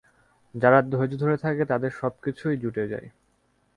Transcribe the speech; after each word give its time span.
যারা 0.55 0.79
ধৈর্য 0.91 1.13
ধরে 1.17 1.37
থাকে, 1.37 1.63
তাদের 1.65 1.91
সব 1.91 2.13
কিছুই 2.23 2.55
জুটে 2.57 2.83
যায়। 2.87 3.07